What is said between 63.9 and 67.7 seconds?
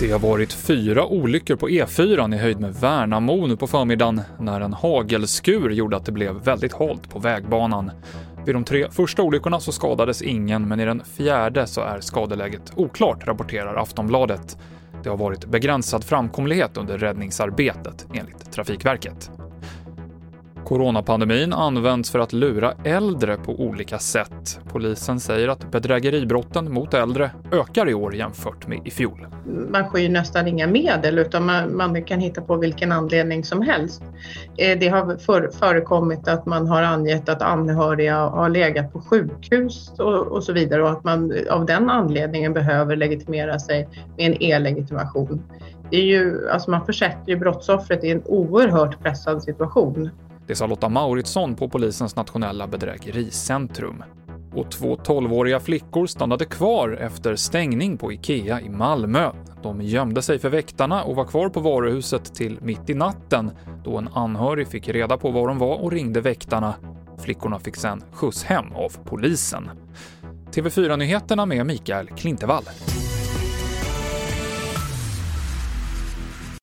en anhörig fick reda på var de var och ringde väktarna. Flickorna